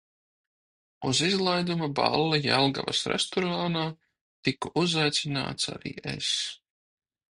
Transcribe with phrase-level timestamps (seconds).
[1.09, 3.83] Uz izlaiduma balli Jelgavas restorānā
[4.49, 6.33] tiku uzaicināts arī es.